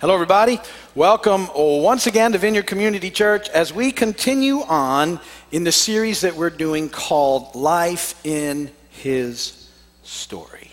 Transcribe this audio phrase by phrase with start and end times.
[0.00, 0.58] Hello, everybody.
[0.94, 5.20] Welcome once again to Vineyard Community Church as we continue on
[5.52, 9.68] in the series that we're doing called Life in His
[10.02, 10.70] Story.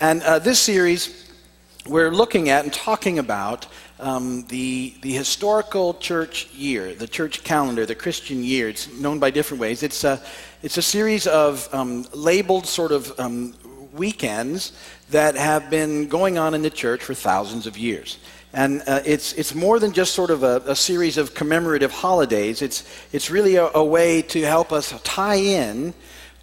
[0.00, 1.30] And uh, this series,
[1.86, 3.68] we're looking at and talking about
[4.00, 8.68] um, the, the historical church year, the church calendar, the Christian year.
[8.68, 9.84] It's known by different ways.
[9.84, 10.20] It's a,
[10.64, 13.54] it's a series of um, labeled sort of um,
[13.92, 14.72] weekends
[15.10, 18.18] that have been going on in the church for thousands of years.
[18.56, 22.62] And uh, it's, it's more than just sort of a, a, series of commemorative holidays.
[22.62, 25.92] It's, it's really a, a way to help us tie in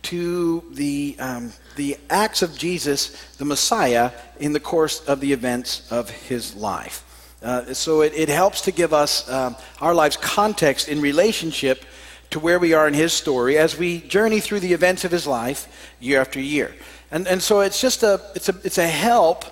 [0.03, 5.91] to the, um, the acts of Jesus, the Messiah, in the course of the events
[5.91, 7.03] of his life.
[7.41, 11.83] Uh, so it, it, helps to give us um, our lives context in relationship
[12.29, 15.25] to where we are in his story as we journey through the events of his
[15.25, 16.75] life year after year.
[17.09, 19.45] And, and so it's just a, it's a, it's a help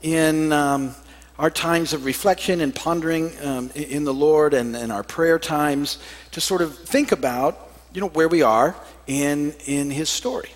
[0.00, 0.94] in um,
[1.38, 5.98] our times of reflection and pondering um, in the Lord and, and our prayer times
[6.32, 8.76] to sort of think about, you know, where we are
[9.06, 10.50] in, in His story.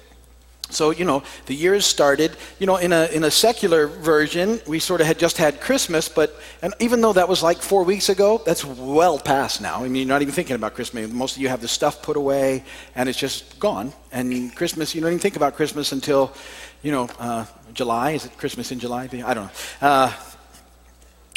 [0.71, 4.79] So, you know, the years started, you know, in a, in a secular version, we
[4.79, 8.11] sort of had just had Christmas, but and even though that was like four weeks
[8.11, 9.83] ago, that's well past now.
[9.83, 11.11] I mean, you're not even thinking about Christmas.
[11.11, 13.95] Most of you have the stuff put away, and it's just gone.
[14.13, 16.35] And Christmas, you don't even think about Christmas until,
[16.83, 18.11] you know, uh, July.
[18.11, 19.05] Is it Christmas in July?
[19.05, 19.51] I don't know.
[19.81, 20.13] Uh,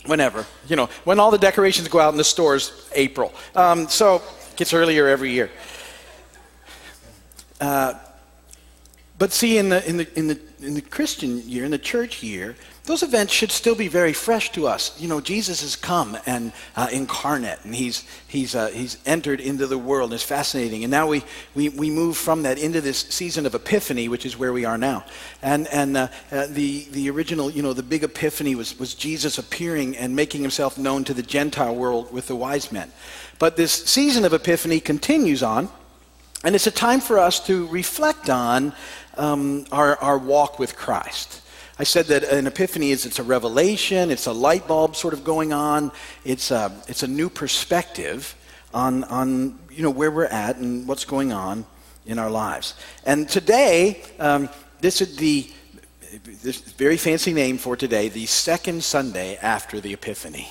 [0.05, 3.33] whenever, you know, when all the decorations go out in the stores, April.
[3.55, 5.49] Um, so it gets earlier every year.
[7.59, 7.93] Uh,
[9.21, 12.23] but see, in the, in, the, in, the, in the Christian year, in the church
[12.23, 12.55] year,
[12.85, 14.99] those events should still be very fresh to us.
[14.99, 19.67] You know, Jesus has come and uh, incarnate, and he's, he's, uh, he's entered into
[19.67, 20.11] the world.
[20.11, 20.83] It's fascinating.
[20.83, 21.21] And now we,
[21.53, 24.79] we, we move from that into this season of Epiphany, which is where we are
[24.79, 25.05] now.
[25.43, 29.37] And, and uh, uh, the, the original, you know, the big Epiphany was, was Jesus
[29.37, 32.91] appearing and making himself known to the Gentile world with the wise men.
[33.37, 35.69] But this season of Epiphany continues on,
[36.43, 38.73] and it's a time for us to reflect on
[39.17, 41.41] um, our, our walk with Christ.
[41.79, 45.23] I said that an epiphany is it's a revelation, it's a light bulb sort of
[45.23, 45.91] going on,
[46.23, 48.35] it's a, it's a new perspective
[48.73, 51.65] on, on you know, where we're at and what's going on
[52.05, 52.75] in our lives.
[53.05, 55.49] And today, um, this is the
[56.43, 60.49] this very fancy name for today, the second Sunday after the Epiphany.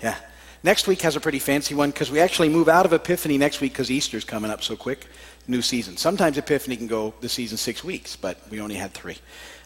[0.00, 0.16] Yeah.
[0.62, 3.60] Next week has a pretty fancy one because we actually move out of Epiphany next
[3.60, 5.06] week because Easter's coming up so quick
[5.48, 5.96] new season.
[5.96, 9.16] Sometimes Epiphany can go the season six weeks, but we only had three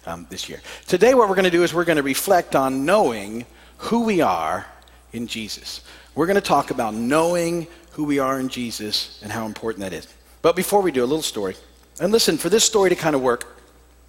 [0.06, 0.60] um, this year.
[0.87, 3.44] Today, what we're going to do is we're going to reflect on knowing
[3.78, 4.66] who we are
[5.12, 5.82] in Jesus.
[6.15, 9.92] We're going to talk about knowing who we are in Jesus and how important that
[9.92, 10.06] is.
[10.41, 11.56] But before we do, a little story.
[12.00, 13.47] And listen, for this story to kind of work,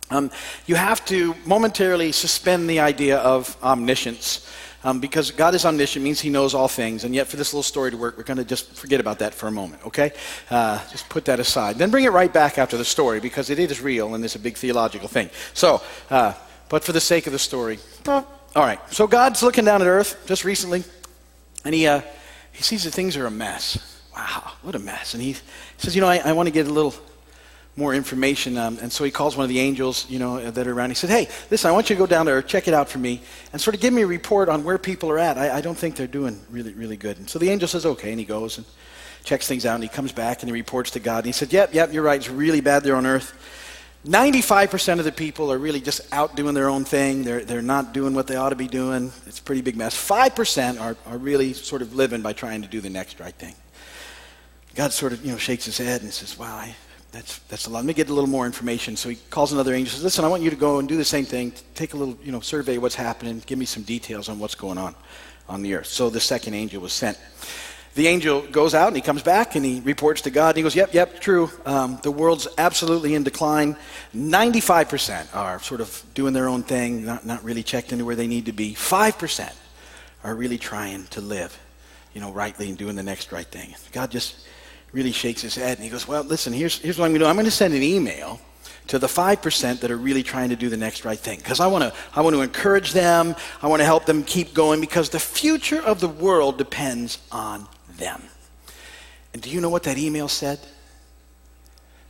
[0.10, 0.32] um,
[0.66, 4.48] you have to momentarily suspend the idea of omniscience
[4.84, 7.04] um, because God is omniscient means He knows all things.
[7.04, 9.34] And yet, for this little story to work, we're going to just forget about that
[9.34, 10.12] for a moment, okay?
[10.50, 11.78] Uh, just put that aside.
[11.78, 14.40] Then bring it right back after the story because it is real and it's a
[14.40, 15.30] big theological thing.
[15.54, 16.34] So, uh,
[16.70, 18.80] but for the sake of the story, all right.
[18.94, 20.84] So God's looking down at earth just recently,
[21.66, 22.02] and He, uh,
[22.52, 24.02] he sees that things are a mess.
[24.16, 25.14] Wow, what a mess.
[25.14, 25.36] And He
[25.78, 26.94] says, You know, I, I want to get a little
[27.76, 28.58] more information.
[28.58, 30.90] Um, and so he calls one of the angels, you know, that are around.
[30.90, 33.00] He said, "Hey, listen, I want you to go down there, check it out for
[33.00, 35.38] me, and sort of give me a report on where people are at.
[35.38, 38.12] I, I don't think they're doing really, really good." And so the angel says, "Okay,"
[38.12, 38.68] and he goes and
[39.24, 41.20] checks things out, and he comes back and he reports to God.
[41.20, 42.20] And he said, "Yep, yep, you're right.
[42.20, 43.34] It's really bad there on earth."
[44.06, 47.24] 95% of the people are really just out doing their own thing.
[47.24, 49.14] They're, they're not doing what they ought to be doing.
[49.28, 49.96] It's a pretty big mess.
[49.96, 53.56] 5% are, are really sort of living by trying to do the next right thing.
[54.76, 56.76] God sort of, you know, shakes his head and says, wow, I,
[57.14, 57.80] that's, that's a lot.
[57.80, 58.98] Let me get a little more information.
[58.98, 61.06] So he calls another angel says, listen, I want you to go and do the
[61.06, 61.54] same thing.
[61.76, 63.42] Take a little, you know, survey what's happening.
[63.46, 64.96] Give me some details on what's going on
[65.48, 65.86] on the earth.
[65.86, 67.20] So the second angel was sent.
[67.94, 70.50] The angel goes out and he comes back and he reports to God.
[70.50, 71.52] And he goes, yep, yep, true.
[71.68, 73.78] Um, the world's absolutely in decline.
[74.16, 78.26] 95% are sort of doing their own thing, not, not really checked into where they
[78.26, 78.74] need to be.
[78.74, 79.54] 5%
[80.24, 81.56] are really trying to live,
[82.16, 83.76] you know, rightly and doing the next right thing.
[83.92, 84.36] God just
[84.94, 87.26] really shakes his head and he goes, Well, listen, here's, here's what I'm going to
[87.26, 87.30] do.
[87.30, 88.40] I'm going to send an email
[88.88, 91.40] to the 5% that are really trying to do the next right thing.
[91.40, 94.54] Because I want to I want to encourage them, I want to help them keep
[94.54, 97.68] going because the future of the world depends on
[97.98, 98.22] them.
[99.34, 100.60] And do you know what that email said?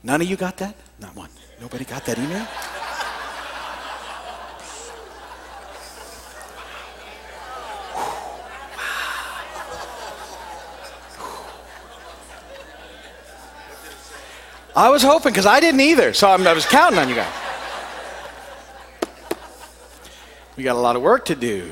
[0.04, 0.76] None of you got that?
[1.00, 1.30] Not one.
[1.62, 2.46] Nobody got that email?
[14.76, 17.32] I was hoping because I didn't either, so I'm, i was counting on you guys.
[20.58, 21.70] We got a lot of work to do.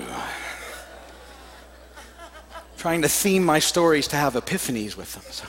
[2.77, 5.23] trying to theme my stories to have epiphanies with them.
[5.29, 5.45] So.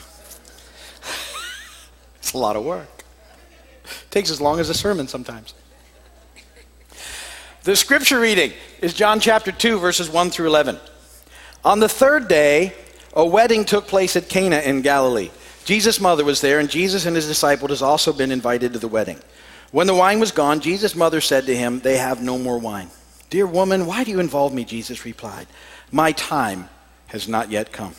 [2.17, 3.03] it's a lot of work.
[4.09, 5.53] Takes as long as a sermon sometimes.
[7.63, 8.51] The scripture reading
[8.81, 10.77] is John chapter 2, verses 1 through 11.
[11.63, 12.73] On the third day,
[13.13, 15.29] a wedding took place at Cana in Galilee.
[15.65, 18.87] Jesus' mother was there, and Jesus and his disciples had also been invited to the
[18.87, 19.19] wedding.
[19.71, 22.89] When the wine was gone, Jesus' mother said to him, They have no more wine.
[23.29, 24.65] Dear woman, why do you involve me?
[24.65, 25.47] Jesus replied,
[25.91, 26.69] My time
[27.07, 27.95] has not yet come.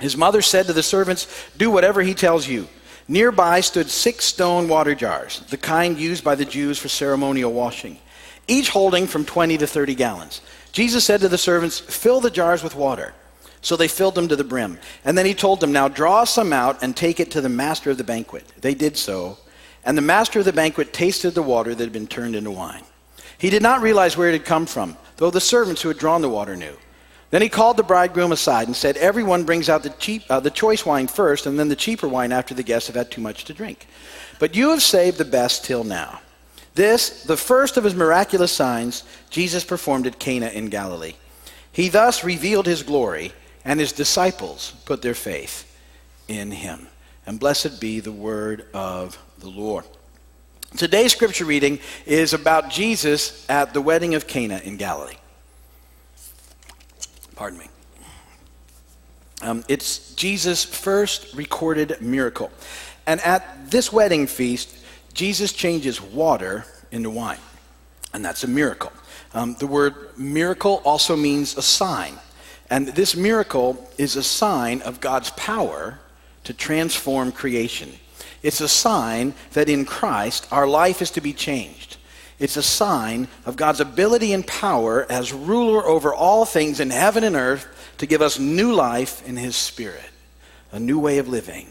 [0.00, 1.26] His mother said to the servants,
[1.56, 2.68] Do whatever he tells you.
[3.06, 7.98] Nearby stood six stone water jars, the kind used by the Jews for ceremonial washing,
[8.46, 10.40] each holding from 20 to 30 gallons.
[10.72, 13.14] Jesus said to the servants, Fill the jars with water.
[13.60, 14.78] So they filled them to the brim.
[15.04, 17.90] And then he told them, Now draw some out and take it to the master
[17.90, 18.44] of the banquet.
[18.60, 19.38] They did so.
[19.84, 22.84] And the master of the banquet tasted the water that had been turned into wine.
[23.38, 26.22] He did not realize where it had come from, though the servants who had drawn
[26.22, 26.76] the water knew.
[27.30, 30.50] Then he called the bridegroom aside and said, Everyone brings out the, cheap, uh, the
[30.50, 33.44] choice wine first, and then the cheaper wine after the guests have had too much
[33.44, 33.86] to drink.
[34.38, 36.20] But you have saved the best till now.
[36.74, 41.14] This, the first of his miraculous signs, Jesus performed at Cana in Galilee.
[41.70, 43.32] He thus revealed his glory
[43.68, 45.70] and his disciples put their faith
[46.26, 46.88] in him.
[47.26, 49.84] And blessed be the word of the Lord.
[50.78, 55.18] Today's scripture reading is about Jesus at the wedding of Cana in Galilee.
[57.36, 57.66] Pardon me.
[59.42, 62.50] Um, it's Jesus' first recorded miracle.
[63.06, 64.78] And at this wedding feast,
[65.12, 67.38] Jesus changes water into wine.
[68.14, 68.92] And that's a miracle.
[69.34, 72.14] Um, the word miracle also means a sign.
[72.70, 75.98] And this miracle is a sign of God's power
[76.44, 77.92] to transform creation.
[78.42, 81.96] It's a sign that in Christ our life is to be changed.
[82.38, 87.24] It's a sign of God's ability and power as ruler over all things in heaven
[87.24, 87.66] and earth
[87.98, 90.10] to give us new life in His Spirit,
[90.70, 91.66] a new way of living,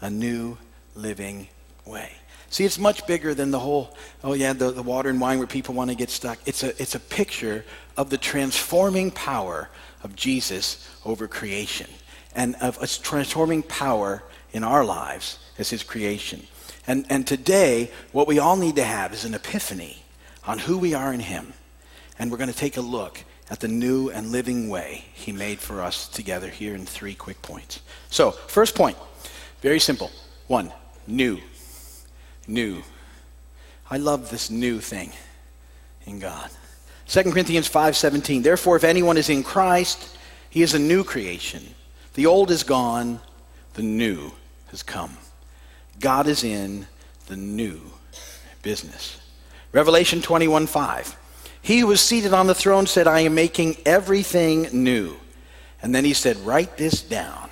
[0.00, 0.56] a new
[0.94, 1.48] living
[1.84, 2.12] way.
[2.56, 3.94] See, it's much bigger than the whole,
[4.24, 6.38] oh yeah, the, the water and wine where people want to get stuck.
[6.46, 7.66] It's a, it's a picture
[7.98, 9.68] of the transforming power
[10.02, 11.86] of Jesus over creation
[12.34, 14.22] and of a transforming power
[14.54, 16.46] in our lives as his creation.
[16.86, 20.02] And, and today, what we all need to have is an epiphany
[20.46, 21.52] on who we are in him.
[22.18, 25.58] And we're going to take a look at the new and living way he made
[25.58, 27.82] for us together here in three quick points.
[28.08, 28.96] So, first point,
[29.60, 30.10] very simple.
[30.46, 30.72] One,
[31.06, 31.38] new.
[32.46, 32.82] New.
[33.90, 35.12] I love this new thing
[36.06, 36.50] in God.
[37.08, 40.16] 2 Corinthians 5:17 Therefore if anyone is in Christ
[40.50, 41.74] he is a new creation.
[42.14, 43.20] The old is gone
[43.74, 44.32] the new
[44.70, 45.16] has come.
[46.00, 46.86] God is in
[47.26, 47.80] the new
[48.62, 49.18] business.
[49.72, 51.14] Revelation 21:5
[51.60, 55.16] He who was seated on the throne said I am making everything new
[55.82, 57.50] and then he said write this down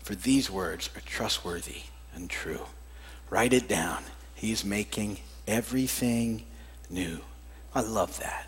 [0.00, 1.82] for these words are trustworthy
[2.14, 2.66] and true
[3.32, 4.02] write it down
[4.34, 6.42] he's making everything
[6.90, 7.18] new
[7.74, 8.46] I love that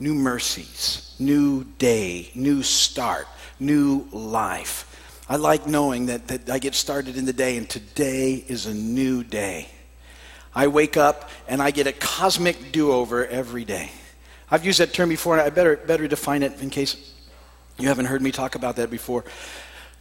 [0.00, 3.28] new mercies, new day, new start,
[3.60, 4.86] new life.
[5.28, 8.74] I like knowing that, that I get started in the day, and today is a
[8.74, 9.68] new day.
[10.52, 13.92] I wake up and I get a cosmic do over every day.
[14.50, 17.14] I've used that term before, and I better, better define it in case
[17.78, 19.24] you haven't heard me talk about that before.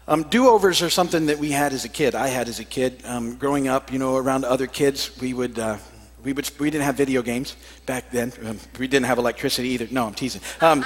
[0.10, 2.16] Um, do-overs are something that we had as a kid.
[2.16, 3.02] I had as a kid.
[3.06, 5.78] Um, growing up, you know, around other kids, we would uh,
[6.24, 8.34] we, would, we didn't have video games back then.
[8.44, 9.88] Um, we didn't have electricity either.
[9.92, 10.42] No, I'm teasing.
[10.62, 10.84] Um,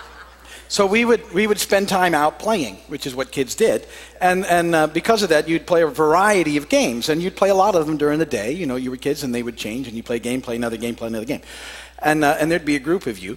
[0.68, 3.86] so we would, we would spend time out playing, which is what kids did.
[4.22, 7.10] And, and uh, because of that, you'd play a variety of games.
[7.10, 8.52] And you'd play a lot of them during the day.
[8.52, 9.86] You know, you were kids and they would change.
[9.86, 11.42] And you play a game, play another game, play another game.
[11.98, 13.36] And, uh, and there'd be a group of you.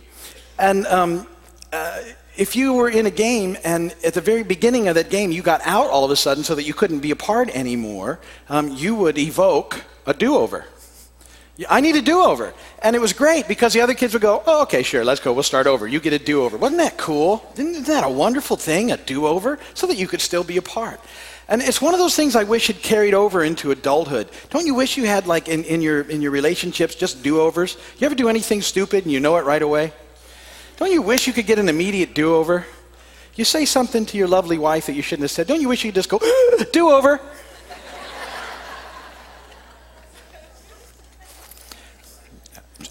[0.57, 1.27] And um,
[1.71, 1.99] uh,
[2.39, 5.41] if you were in a game and at the very beginning of that game you
[5.41, 8.69] got out all of a sudden so that you couldn't be a part anymore, um,
[8.69, 10.65] you would evoke a do over.
[11.67, 12.53] I need a do over.
[12.81, 15.34] And it was great because the other kids would go, oh, okay, sure, let's go.
[15.34, 15.86] We'll start over.
[15.86, 16.55] You get a do over.
[16.55, 17.43] Wasn't that cool?
[17.55, 19.60] Isn't that a wonderful thing, a do over?
[19.74, 21.01] So that you could still be a part.
[21.50, 24.29] And it's one of those things I wish had carried over into adulthood.
[24.51, 27.75] Don't you wish you had, like, in, in, your, in your relationships, just do overs?
[27.98, 29.91] You ever do anything stupid and you know it right away?
[30.79, 32.65] Don't you wish you could get an immediate do over?
[33.36, 35.45] You say something to your lovely wife that you shouldn't have said.
[35.45, 36.21] Don't you wish you could just go,
[36.71, 37.19] do over?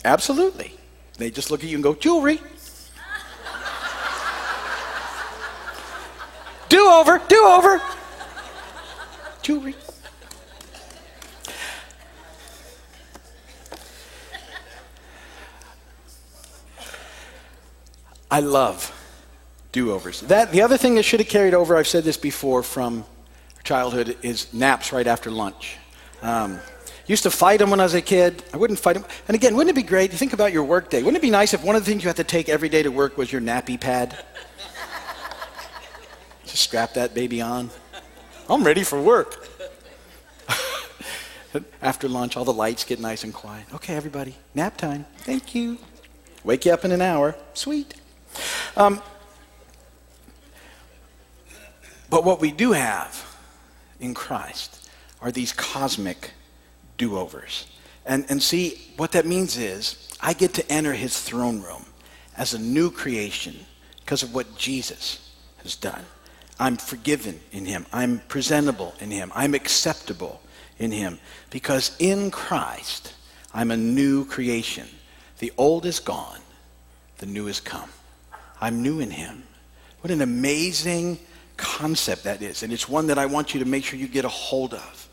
[0.04, 0.74] Absolutely.
[1.16, 2.36] They just look at you and go, jewelry.
[6.68, 7.80] do over, do over.
[9.40, 9.74] Jewelry.
[18.30, 18.94] I love
[19.72, 20.20] do-overs.
[20.22, 23.04] That the other thing that should have carried over, I've said this before from
[23.64, 25.76] childhood, is naps right after lunch.
[26.22, 26.58] Um,
[27.06, 28.42] used to fight them when I was a kid.
[28.52, 29.04] I wouldn't fight them.
[29.26, 30.12] And again, wouldn't it be great?
[30.12, 31.02] Think about your work day.
[31.02, 32.82] Wouldn't it be nice if one of the things you had to take every day
[32.82, 34.18] to work was your nappy pad?
[36.44, 37.70] Just strap that baby on.
[38.48, 39.46] I'm ready for work.
[41.82, 43.66] After lunch, all the lights get nice and quiet.
[43.74, 45.06] Okay, everybody, nap time.
[45.18, 45.78] Thank you.
[46.44, 47.34] Wake you up in an hour.
[47.54, 47.94] Sweet.
[48.76, 49.02] Um,
[52.10, 53.24] but what we do have
[54.00, 56.32] in Christ are these cosmic
[56.96, 57.66] do overs.
[58.06, 61.84] And, and see, what that means is I get to enter his throne room
[62.36, 63.54] as a new creation
[64.00, 66.04] because of what Jesus has done.
[66.58, 67.86] I'm forgiven in him.
[67.92, 69.30] I'm presentable in him.
[69.34, 70.40] I'm acceptable
[70.78, 71.18] in him.
[71.50, 73.14] Because in Christ,
[73.52, 74.88] I'm a new creation.
[75.38, 76.40] The old is gone,
[77.18, 77.90] the new has come.
[78.60, 79.42] I'm new in him.
[80.00, 81.18] What an amazing
[81.56, 82.62] concept that is.
[82.62, 85.08] And it's one that I want you to make sure you get a hold of.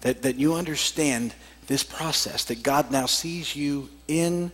[0.00, 1.34] That, that you understand
[1.66, 4.50] this process, that God now sees you in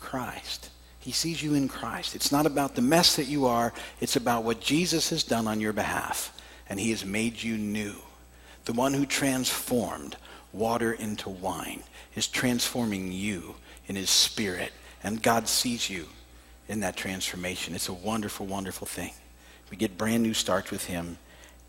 [0.00, 0.70] Christ.
[1.00, 2.16] He sees you in Christ.
[2.16, 5.60] It's not about the mess that you are, it's about what Jesus has done on
[5.60, 6.36] your behalf.
[6.68, 7.94] And he has made you new.
[8.64, 10.16] The one who transformed
[10.52, 11.82] water into wine
[12.16, 13.54] is transforming you
[13.86, 14.72] in his spirit.
[15.04, 16.06] And God sees you
[16.68, 17.74] in that transformation.
[17.74, 19.12] It's a wonderful, wonderful thing.
[19.70, 21.18] We get brand new starts with him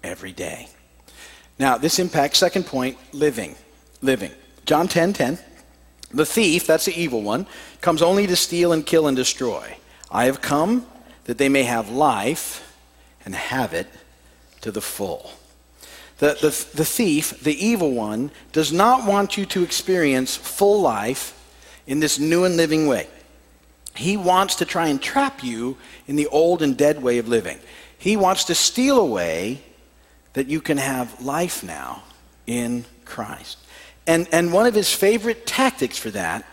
[0.04, 0.70] every day.
[1.60, 3.56] Now, this impacts, second point, living.
[4.01, 4.32] Living.
[4.66, 5.39] John 10 10.
[6.12, 7.48] The thief, that's the evil one,
[7.82, 9.77] comes only to steal and kill and destroy.
[10.10, 10.86] I have come
[11.25, 12.63] that they may have life
[13.25, 13.88] and have it
[14.62, 15.32] to the full.
[16.20, 21.34] The, the, the thief, the evil one, does not want you to experience full life
[21.86, 23.08] in this new and living way.
[23.98, 25.77] He wants to try and trap you
[26.08, 27.60] in the old and dead way of living.
[27.98, 29.62] He wants to steal away
[30.34, 32.04] that you can have life now
[32.46, 33.58] in Christ.
[34.06, 36.46] And, and one of his favorite tactics for that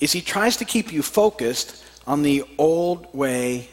[0.00, 3.68] is he tries to keep you focused on the old way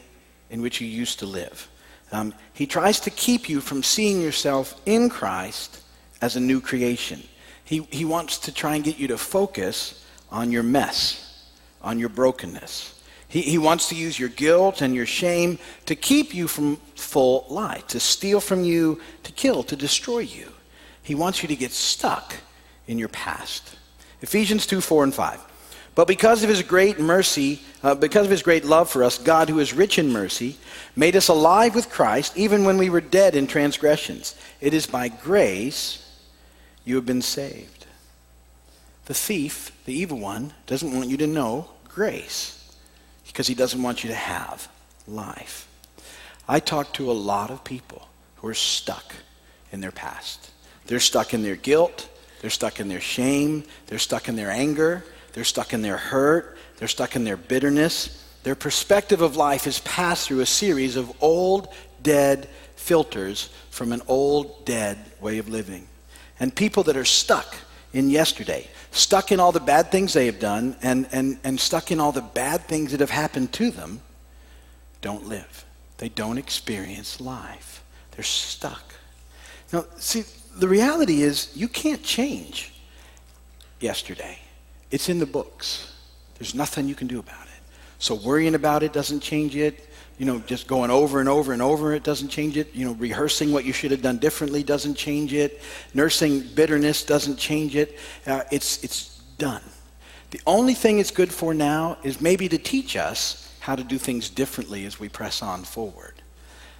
[0.50, 1.68] in which you used to live.
[2.10, 5.80] Um, he tries to keep you from seeing yourself in Christ
[6.20, 7.22] as a new creation.
[7.64, 11.48] He, he wants to try and get you to focus on your mess,
[11.80, 12.91] on your brokenness.
[13.32, 17.46] He, he wants to use your guilt and your shame to keep you from full
[17.48, 20.52] light, to steal from you, to kill, to destroy you.
[21.02, 22.34] He wants you to get stuck
[22.86, 23.76] in your past.
[24.20, 25.40] Ephesians 2 4 and 5.
[25.94, 29.48] But because of his great mercy, uh, because of his great love for us, God,
[29.48, 30.58] who is rich in mercy,
[30.94, 34.36] made us alive with Christ even when we were dead in transgressions.
[34.60, 36.06] It is by grace
[36.84, 37.86] you have been saved.
[39.06, 42.61] The thief, the evil one, doesn't want you to know grace
[43.32, 44.68] because he doesn't want you to have
[45.08, 45.66] life.
[46.46, 49.14] I talk to a lot of people who are stuck
[49.72, 50.50] in their past.
[50.86, 52.08] They're stuck in their guilt.
[52.40, 53.64] They're stuck in their shame.
[53.86, 55.02] They're stuck in their anger.
[55.32, 56.58] They're stuck in their hurt.
[56.76, 58.22] They're stuck in their bitterness.
[58.42, 61.68] Their perspective of life is passed through a series of old,
[62.02, 65.86] dead filters from an old, dead way of living.
[66.38, 67.54] And people that are stuck
[67.92, 71.90] in yesterday, stuck in all the bad things they have done, and, and, and stuck
[71.90, 74.00] in all the bad things that have happened to them,
[75.00, 75.64] don't live.
[75.98, 77.84] They don't experience life.
[78.12, 78.94] They're stuck.
[79.72, 80.24] Now, see,
[80.56, 82.72] the reality is you can't change
[83.80, 84.38] yesterday.
[84.90, 85.92] It's in the books.
[86.38, 87.62] There's nothing you can do about it.
[87.98, 89.88] So worrying about it doesn't change it.
[90.22, 92.72] You know, just going over and over and over it doesn't change it.
[92.76, 95.60] You know, rehearsing what you should have done differently doesn't change it.
[95.94, 97.98] Nursing bitterness doesn't change it.
[98.24, 99.64] Uh, it's, it's done.
[100.30, 103.98] The only thing it's good for now is maybe to teach us how to do
[103.98, 106.14] things differently as we press on forward.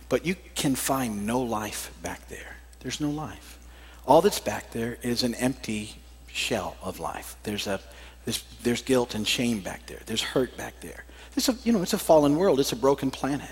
[0.09, 2.59] But you can find no life back there.
[2.79, 3.59] There's no life.
[4.07, 5.97] All that's back there is an empty
[6.29, 7.35] shell of life.
[7.43, 7.81] There's, a,
[8.25, 9.99] there's, there's guilt and shame back there.
[10.07, 11.03] There's hurt back there.
[11.37, 12.61] It's a, you know, it's a fallen world.
[12.61, 13.51] It's a broken planet.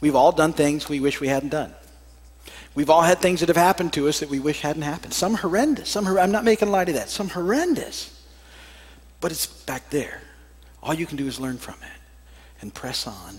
[0.00, 1.74] We've all done things we wish we hadn't done.
[2.74, 5.14] We've all had things that have happened to us that we wish hadn't happened.
[5.14, 5.88] Some horrendous.
[5.88, 7.08] Some I'm not making light of that.
[7.08, 8.12] Some horrendous.
[9.20, 10.20] But it's back there.
[10.82, 12.00] All you can do is learn from it
[12.60, 13.38] and press on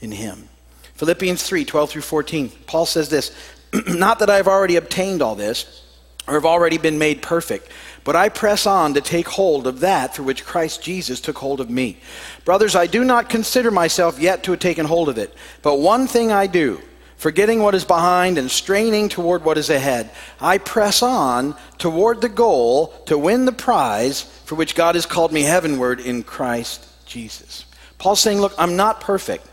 [0.00, 0.48] in Him.
[0.94, 2.50] Philippians 3 12 through 14.
[2.66, 3.34] Paul says this
[3.88, 5.83] Not that I've already obtained all this
[6.26, 7.68] or have already been made perfect.
[8.02, 11.60] But I press on to take hold of that for which Christ Jesus took hold
[11.60, 11.98] of me.
[12.44, 15.34] Brothers, I do not consider myself yet to have taken hold of it.
[15.62, 16.80] But one thing I do,
[17.16, 22.28] forgetting what is behind and straining toward what is ahead, I press on toward the
[22.28, 27.64] goal to win the prize for which God has called me heavenward in Christ Jesus.
[27.98, 29.46] Paul's saying, Look, I'm not perfect,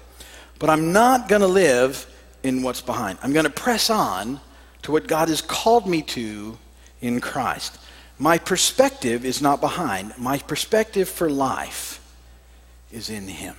[0.60, 2.06] but I'm not going to live
[2.44, 3.20] in what's behind.
[3.24, 4.42] I'm going to press on
[4.84, 6.58] to what God has called me to
[7.02, 7.78] in Christ.
[8.18, 10.14] My perspective is not behind.
[10.18, 12.00] My perspective for life
[12.92, 13.56] is in Him,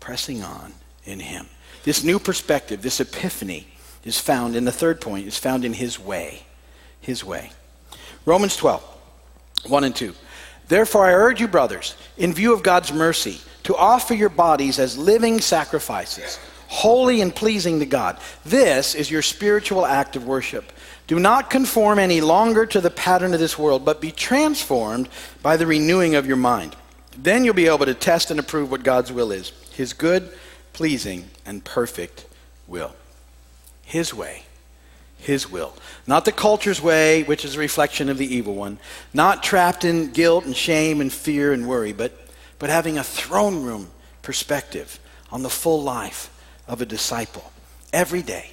[0.00, 0.72] pressing on
[1.04, 1.46] in Him.
[1.84, 3.66] This new perspective, this epiphany,
[4.04, 6.42] is found in the third point, is found in His way.
[7.00, 7.50] His way.
[8.24, 8.82] Romans 12,
[9.66, 10.14] 1 and 2.
[10.68, 14.96] Therefore, I urge you, brothers, in view of God's mercy, to offer your bodies as
[14.96, 16.38] living sacrifices,
[16.72, 18.16] holy and pleasing to God.
[18.46, 20.72] This is your spiritual act of worship.
[21.06, 25.10] Do not conform any longer to the pattern of this world, but be transformed
[25.42, 26.74] by the renewing of your mind.
[27.14, 30.32] Then you'll be able to test and approve what God's will is His good,
[30.72, 32.24] pleasing, and perfect
[32.66, 32.96] will.
[33.84, 34.44] His way.
[35.18, 35.76] His will.
[36.06, 38.78] Not the culture's way, which is a reflection of the evil one.
[39.12, 42.18] Not trapped in guilt and shame and fear and worry, but,
[42.58, 43.90] but having a throne room
[44.22, 44.98] perspective
[45.30, 46.30] on the full life
[46.66, 47.52] of a disciple.
[47.92, 48.50] Every day,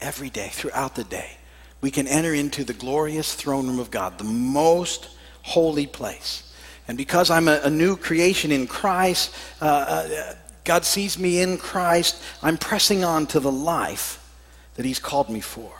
[0.00, 1.38] every day, throughout the day
[1.84, 5.10] we can enter into the glorious throne room of God, the most
[5.42, 6.50] holy place.
[6.88, 10.34] And because I'm a, a new creation in Christ, uh, uh,
[10.64, 14.18] God sees me in Christ, I'm pressing on to the life
[14.76, 15.70] that He's called me for.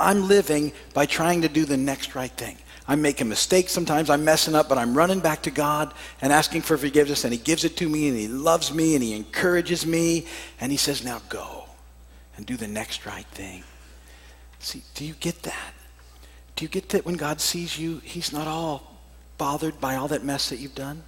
[0.00, 2.58] I'm living by trying to do the next right thing.
[2.88, 6.62] I'm making mistakes sometimes, I'm messing up, but I'm running back to God and asking
[6.62, 9.86] for forgiveness, and He gives it to me, and He loves me, and He encourages
[9.86, 10.26] me,
[10.60, 11.66] and He says, Now go
[12.36, 13.62] and do the next right thing.
[14.58, 15.74] See, do you get that?
[16.56, 18.96] Do you get that when God sees you, He's not all
[19.38, 21.02] bothered by all that mess that you've done?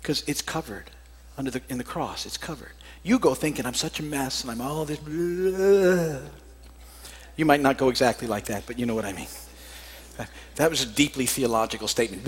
[0.00, 0.90] Because it's covered
[1.36, 2.24] under the, in the cross.
[2.26, 2.72] It's covered.
[3.02, 5.00] You go thinking, I'm such a mess and I'm all this.
[7.36, 9.28] You might not go exactly like that, but you know what I mean.
[10.56, 12.22] That was a deeply theological statement.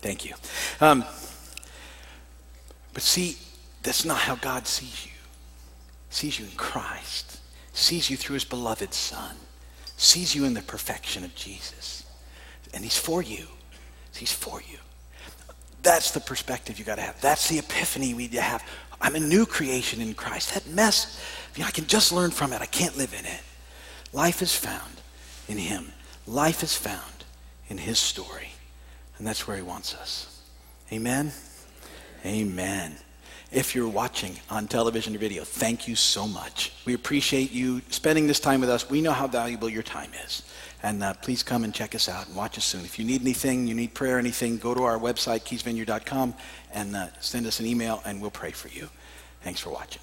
[0.00, 0.34] Thank you.
[0.80, 1.04] Um,
[2.94, 3.36] but see,
[3.82, 5.12] that's not how God sees you.
[6.10, 7.28] Sees you in Christ
[7.78, 9.36] sees you through his beloved Son,
[9.96, 12.04] sees you in the perfection of Jesus.
[12.74, 13.46] And he's for you.
[14.14, 14.78] He's for you.
[15.82, 17.20] That's the perspective you got to have.
[17.20, 18.64] That's the epiphany we have.
[19.00, 20.54] I'm a new creation in Christ.
[20.54, 21.22] That mess,
[21.54, 22.60] you know, I can just learn from it.
[22.60, 23.40] I can't live in it.
[24.12, 24.97] Life is found
[25.48, 25.92] in him.
[26.26, 27.24] Life is found
[27.68, 28.50] in his story.
[29.18, 30.42] And that's where he wants us.
[30.92, 31.32] Amen?
[32.24, 32.96] Amen
[33.50, 36.72] if you're watching on television or video, thank you so much.
[36.84, 38.90] We appreciate you spending this time with us.
[38.90, 40.42] We know how valuable your time is.
[40.82, 42.84] And uh, please come and check us out and watch us soon.
[42.84, 46.34] If you need anything, you need prayer, anything, go to our website, keysvineyard.com,
[46.72, 48.88] and uh, send us an email, and we'll pray for you.
[49.42, 50.02] Thanks for watching.